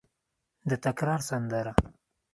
د 0.69 0.71
تکرار 0.83 1.19
سندره 1.29 1.71